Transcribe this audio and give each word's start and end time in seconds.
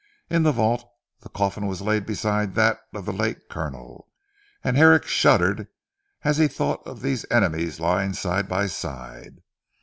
In 0.31 0.41
the 0.41 0.51
vault, 0.51 0.83
the 1.19 1.29
coffin 1.29 1.67
was 1.67 1.83
laid 1.83 2.07
beside 2.07 2.55
that 2.55 2.79
of 2.91 3.05
the 3.05 3.13
late 3.13 3.49
Colonel, 3.51 4.09
and 4.63 4.75
Herrick 4.75 5.03
shuddered 5.05 5.67
as 6.23 6.37
he 6.37 6.47
thought 6.47 6.81
of 6.87 7.03
these 7.03 7.23
enemies 7.29 7.79
lying 7.79 8.13
side 8.13 8.49
by 8.49 8.65
side. 8.65 9.43